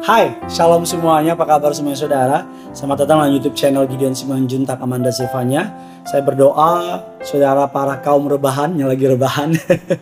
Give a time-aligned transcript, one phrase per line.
[0.00, 2.38] Hai, shalom semuanya, apa kabar semuanya saudara?
[2.70, 5.68] Selamat datang di YouTube channel Gideon Simanjuntak Amanda Zevanya.
[6.06, 9.50] Saya berdoa saudara para kaum rebahan yang lagi rebahan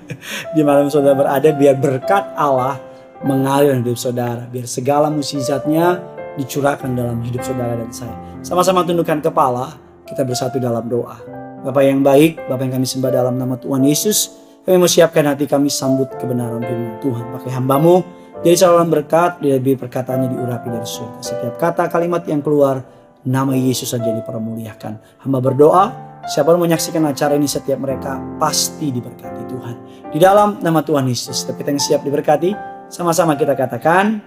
[0.54, 2.76] di malam saudara berada biar berkat Allah
[3.24, 6.04] mengalir hidup saudara, biar segala musizatnya
[6.36, 8.14] dicurahkan dalam hidup saudara dan saya.
[8.44, 9.74] Sama-sama tundukkan kepala,
[10.04, 11.16] kita bersatu dalam doa.
[11.64, 15.48] Bapak yang baik, Bapak yang kami sembah dalam nama Tuhan Yesus, kami mau siapkan hati
[15.48, 17.32] kami sambut kebenaran firman Tuhan.
[17.40, 18.04] Pakai hambamu,
[18.44, 21.24] jadi saluran berkat, lebih perkataannya diurapi dari surga.
[21.24, 22.84] Setiap kata kalimat yang keluar,
[23.24, 25.24] nama Yesus saja dipermuliakan.
[25.24, 25.84] Hamba berdoa,
[26.28, 29.76] siapa yang menyaksikan acara ini setiap mereka pasti diberkati Tuhan.
[30.12, 32.52] Di dalam nama Tuhan Yesus, tapi yang siap diberkati,
[32.92, 34.20] sama-sama kita katakan,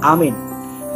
[0.00, 0.32] amin.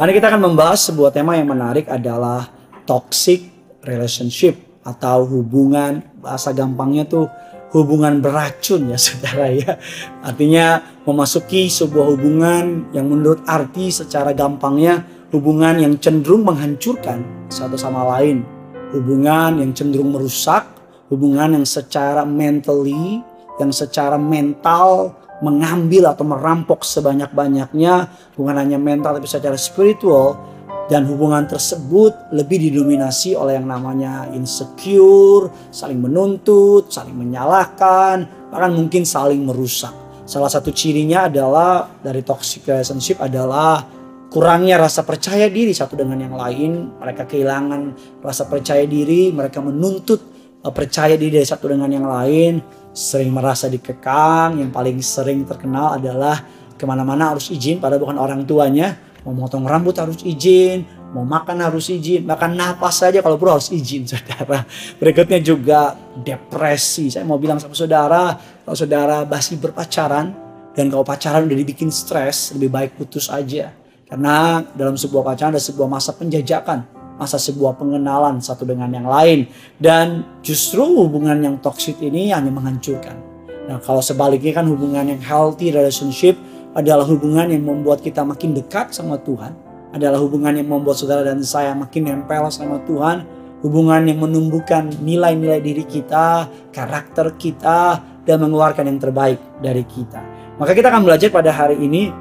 [0.01, 2.49] Hari kita akan membahas sebuah tema yang menarik adalah
[2.89, 3.45] toxic
[3.85, 7.29] relationship atau hubungan bahasa gampangnya tuh
[7.75, 9.75] hubungan beracun ya saudara ya.
[10.23, 15.03] Artinya memasuki sebuah hubungan yang menurut arti secara gampangnya
[15.35, 18.47] hubungan yang cenderung menghancurkan satu sama lain.
[18.95, 20.63] Hubungan yang cenderung merusak,
[21.11, 23.19] hubungan yang secara mentally,
[23.59, 25.11] yang secara mental
[25.43, 28.07] mengambil atau merampok sebanyak-banyaknya
[28.39, 30.39] bukan hanya mental tapi secara spiritual
[30.85, 39.01] dan hubungan tersebut lebih didominasi oleh yang namanya insecure, saling menuntut, saling menyalahkan, bahkan mungkin
[39.01, 39.93] saling merusak.
[40.25, 43.81] Salah satu cirinya adalah dari toxic relationship adalah
[44.29, 47.01] kurangnya rasa percaya diri satu dengan yang lain.
[47.01, 47.81] Mereka kehilangan
[48.21, 50.21] rasa percaya diri, mereka menuntut
[50.61, 52.61] eh, percaya diri dari satu dengan yang lain,
[52.93, 54.61] sering merasa dikekang.
[54.61, 56.45] Yang paling sering terkenal adalah
[56.77, 61.57] ke mana-mana harus izin pada bukan orang tuanya Mau motong rambut harus izin, mau makan
[61.65, 64.61] harus izin, bahkan napas saja kalau perlu harus izin saudara.
[65.01, 67.09] Berikutnya juga depresi.
[67.09, 70.29] Saya mau bilang sama saudara, kalau saudara masih berpacaran
[70.77, 73.73] dan kalau pacaran udah dibikin stres, lebih baik putus aja.
[74.05, 76.85] Karena dalam sebuah pacaran ada sebuah masa penjajakan,
[77.17, 79.49] masa sebuah pengenalan satu dengan yang lain.
[79.81, 83.17] Dan justru hubungan yang toksik ini hanya menghancurkan.
[83.65, 86.37] Nah kalau sebaliknya kan hubungan yang healthy relationship
[86.75, 89.55] adalah hubungan yang membuat kita makin dekat sama Tuhan,
[89.95, 93.23] adalah hubungan yang membuat saudara dan saya makin nempel sama Tuhan,
[93.63, 100.19] hubungan yang menumbuhkan nilai-nilai diri kita, karakter kita, dan mengeluarkan yang terbaik dari kita.
[100.59, 102.11] Maka kita akan belajar pada hari ini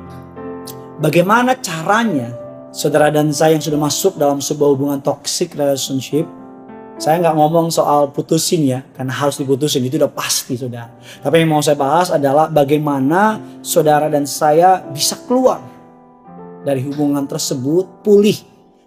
[1.02, 2.30] bagaimana caranya
[2.70, 6.26] saudara dan saya yang sudah masuk dalam sebuah hubungan toxic relationship
[6.94, 10.94] saya nggak ngomong soal putusin ya, karena harus diputusin itu udah pasti saudara.
[10.94, 15.58] Tapi yang mau saya bahas adalah bagaimana saudara dan saya bisa keluar
[16.62, 18.38] dari hubungan tersebut, pulih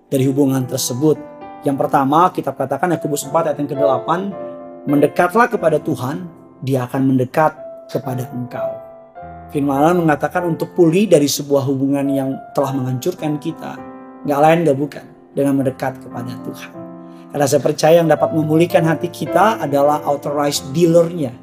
[0.07, 1.19] dari hubungan tersebut.
[1.67, 4.09] Yang pertama kita katakan Yakobus 4 ayat yang ke-8,
[4.87, 6.31] mendekatlah kepada Tuhan,
[6.63, 7.59] dia akan mendekat
[7.91, 8.71] kepada engkau.
[9.51, 13.75] Firman Allah mengatakan untuk pulih dari sebuah hubungan yang telah menghancurkan kita,
[14.23, 16.86] nggak lain nggak bukan dengan mendekat kepada Tuhan.
[17.45, 21.35] Saya percaya yang dapat memulihkan hati kita adalah authorized dealernya.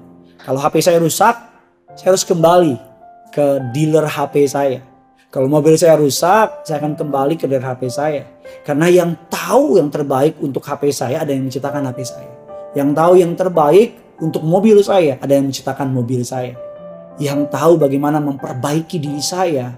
[0.42, 1.36] Kalau HP saya rusak,
[1.94, 2.74] saya harus kembali
[3.30, 4.82] ke dealer HP saya.
[5.30, 8.22] Kalau mobil saya rusak, saya akan kembali ke dealer HP saya.
[8.62, 12.32] Karena yang tahu yang terbaik untuk HP saya ada yang menciptakan HP saya.
[12.74, 13.90] Yang tahu yang terbaik
[14.22, 16.54] untuk mobil saya ada yang menciptakan mobil saya.
[17.20, 19.74] Yang tahu bagaimana memperbaiki diri saya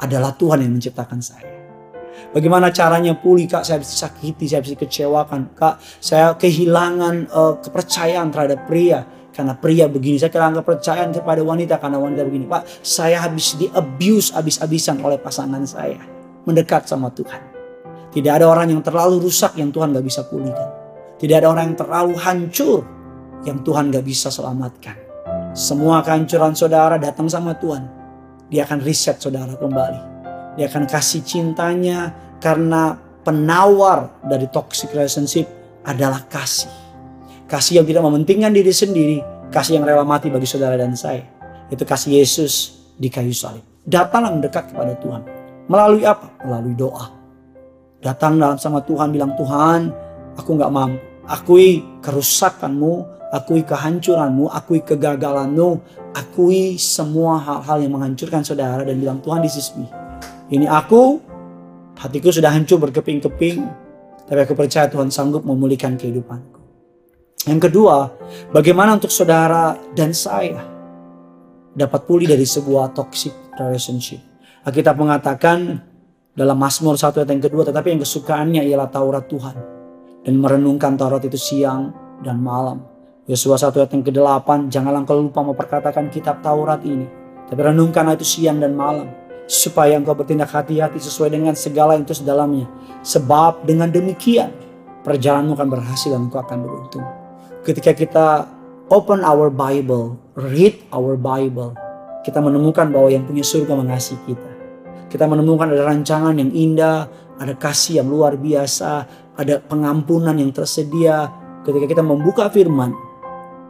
[0.00, 1.53] adalah Tuhan yang menciptakan saya.
[2.34, 3.62] Bagaimana caranya pulih kak?
[3.62, 5.54] Saya disakiti, saya bisa kecewakan.
[5.54, 9.06] Kak, saya kehilangan uh, kepercayaan terhadap pria.
[9.34, 12.46] Karena pria begini, saya kehilangan kepercayaan kepada wanita karena wanita begini.
[12.46, 15.98] Pak, saya habis di abuse habis-habisan oleh pasangan saya.
[16.46, 17.42] Mendekat sama Tuhan.
[18.14, 20.70] Tidak ada orang yang terlalu rusak yang Tuhan gak bisa pulihkan.
[21.18, 22.86] Tidak ada orang yang terlalu hancur
[23.42, 24.94] yang Tuhan gak bisa selamatkan.
[25.50, 27.82] Semua kehancuran saudara datang sama Tuhan.
[28.54, 30.13] Dia akan reset saudara kembali.
[30.54, 32.94] Dia akan kasih cintanya karena
[33.26, 35.48] penawar dari toxic relationship
[35.82, 36.70] adalah kasih.
[37.50, 39.18] Kasih yang tidak mementingkan diri sendiri,
[39.50, 41.26] kasih yang rela mati bagi saudara dan saya.
[41.68, 43.64] Itu kasih Yesus di kayu salib.
[43.84, 45.22] Datanglah mendekat kepada Tuhan.
[45.68, 46.28] Melalui apa?
[46.44, 47.12] Melalui doa.
[48.04, 49.88] Datang dalam sama Tuhan bilang, Tuhan
[50.36, 51.00] aku nggak mampu.
[51.24, 52.92] Akui kerusakanmu,
[53.32, 55.80] akui kehancuranmu, akui kegagalanmu,
[56.12, 59.72] akui semua hal-hal yang menghancurkan saudara dan bilang Tuhan this is.
[60.52, 61.20] Ini aku,
[61.96, 63.64] hatiku sudah hancur berkeping-keping,
[64.28, 66.60] tapi aku percaya Tuhan sanggup memulihkan kehidupanku.
[67.48, 68.12] Yang kedua,
[68.52, 70.60] bagaimana untuk saudara dan saya
[71.72, 74.20] dapat pulih dari sebuah toxic relationship.
[74.64, 75.80] Alkitab mengatakan
[76.32, 79.56] dalam Mazmur 1 ayat yang kedua, tetapi yang kesukaannya ialah Taurat Tuhan.
[80.24, 81.92] Dan merenungkan Taurat itu siang
[82.24, 82.80] dan malam.
[83.28, 87.08] Yosua 1 ayat yang ke-8, janganlah engkau lupa memperkatakan kitab Taurat ini
[87.44, 89.23] Tapi renungkan itu siang dan malam.
[89.44, 92.64] Supaya engkau bertindak hati-hati sesuai dengan segala yang terus dalamnya.
[93.04, 94.50] Sebab dengan demikian
[95.04, 97.04] perjalananmu akan berhasil dan engkau akan beruntung.
[97.64, 98.26] Ketika kita
[98.88, 101.76] open our Bible, read our Bible,
[102.24, 104.50] kita menemukan bahwa yang punya surga mengasihi kita.
[105.12, 107.06] Kita menemukan ada rancangan yang indah,
[107.38, 109.06] ada kasih yang luar biasa,
[109.36, 111.30] ada pengampunan yang tersedia.
[111.62, 112.96] Ketika kita membuka firman,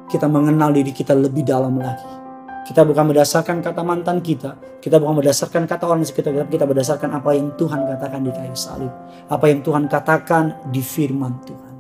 [0.09, 2.24] kita mengenal diri kita lebih dalam lagi.
[2.65, 4.81] Kita bukan berdasarkan kata mantan kita.
[4.81, 6.49] Kita bukan berdasarkan kata orang di sekitar kita.
[6.49, 8.93] Kita berdasarkan apa yang Tuhan katakan di kayu salib.
[9.29, 11.75] Apa yang Tuhan katakan di firman Tuhan.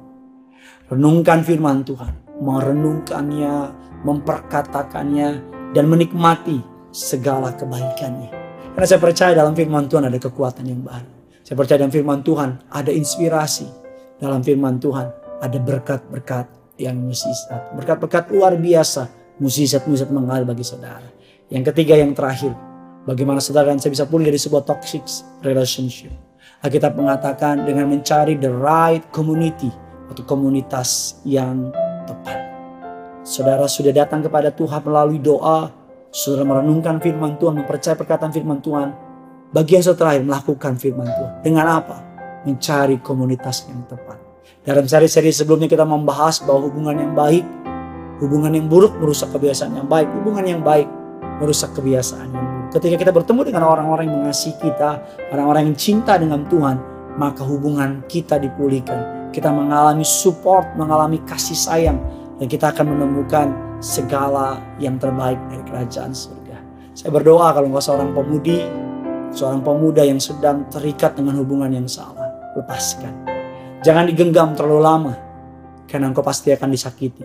[0.92, 2.12] Renungkan firman Tuhan.
[2.44, 3.54] Merenungkannya,
[4.04, 5.28] memperkatakannya,
[5.72, 6.60] dan menikmati
[6.92, 8.28] segala kebaikannya.
[8.76, 11.08] Karena saya percaya dalam firman Tuhan ada kekuatan yang baru.
[11.40, 13.66] Saya percaya dalam firman Tuhan ada inspirasi.
[14.20, 15.08] Dalam firman Tuhan
[15.40, 17.72] ada berkat-berkat yang mukjizat.
[17.72, 21.06] Berkat-berkat luar biasa musisat-musisat mengalir bagi saudara.
[21.50, 22.54] Yang ketiga yang terakhir,
[23.04, 25.04] bagaimana saudara dan saya bisa pulih dari sebuah toxic
[25.44, 26.10] relationship.
[26.64, 29.68] Alkitab mengatakan dengan mencari the right community
[30.08, 31.68] atau komunitas yang
[32.08, 32.40] tepat.
[33.24, 35.72] Saudara sudah datang kepada Tuhan melalui doa,
[36.08, 38.92] saudara merenungkan firman Tuhan, mempercayai perkataan firman Tuhan.
[39.52, 41.32] Bagian setelah melakukan firman Tuhan.
[41.44, 42.00] Dengan apa?
[42.48, 44.20] Mencari komunitas yang tepat.
[44.64, 47.44] Dalam seri-seri sebelumnya kita membahas bahwa hubungan yang baik
[48.22, 50.06] Hubungan yang buruk merusak kebiasaan yang baik.
[50.22, 50.86] Hubungan yang baik
[51.42, 52.62] merusak kebiasaan yang buruk.
[52.74, 54.98] Ketika kita bertemu dengan orang-orang yang mengasihi kita,
[55.30, 56.76] orang-orang yang cinta dengan Tuhan,
[57.14, 59.30] maka hubungan kita dipulihkan.
[59.30, 61.98] Kita mengalami support, mengalami kasih sayang,
[62.38, 63.46] dan kita akan menemukan
[63.78, 66.58] segala yang terbaik dari kerajaan surga.
[66.94, 68.62] Saya berdoa kalau engkau seorang pemudi,
[69.34, 73.14] seorang pemuda yang sedang terikat dengan hubungan yang salah, lepaskan.
[73.82, 75.14] Jangan digenggam terlalu lama,
[75.86, 77.22] karena engkau pasti akan disakiti.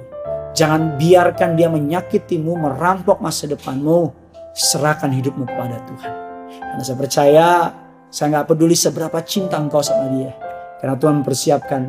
[0.57, 4.13] Jangan biarkan dia menyakitimu, merampok masa depanmu.
[4.50, 6.13] Serahkan hidupmu kepada Tuhan.
[6.50, 7.48] Karena saya percaya,
[8.10, 10.34] saya nggak peduli seberapa cinta engkau sama dia.
[10.81, 11.81] Karena Tuhan mempersiapkan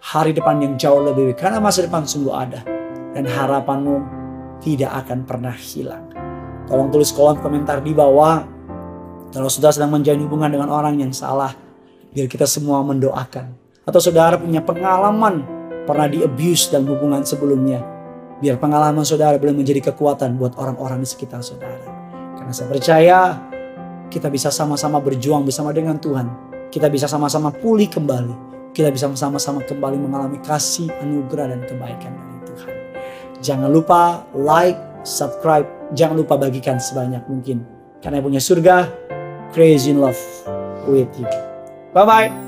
[0.00, 1.38] hari depan yang jauh lebih baik.
[1.38, 2.64] Karena masa depan sungguh ada.
[3.12, 3.96] Dan harapanmu
[4.64, 6.08] tidak akan pernah hilang.
[6.66, 8.42] Tolong tulis kolom komentar di bawah.
[9.28, 11.52] Kalau sudah sedang menjalin hubungan dengan orang yang salah.
[12.08, 13.52] Biar kita semua mendoakan.
[13.84, 15.44] Atau saudara punya pengalaman
[15.84, 17.97] pernah di abuse dalam hubungan sebelumnya
[18.38, 21.82] Biar pengalaman saudara boleh menjadi kekuatan buat orang-orang di sekitar saudara.
[22.38, 23.18] Karena saya percaya
[24.08, 26.26] kita bisa sama-sama berjuang bersama dengan Tuhan.
[26.70, 28.48] Kita bisa sama-sama pulih kembali.
[28.72, 32.72] Kita bisa sama-sama kembali mengalami kasih, anugerah, dan kebaikan dari Tuhan.
[33.42, 35.66] Jangan lupa like, subscribe.
[35.98, 37.64] Jangan lupa bagikan sebanyak mungkin.
[37.98, 38.86] Karena punya surga,
[39.50, 40.20] crazy in love
[40.86, 41.26] with you.
[41.90, 42.47] Bye-bye.